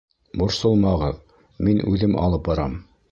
[0.41, 1.19] Борсолмағыҙ,
[1.67, 2.75] мин үҙем алып барам.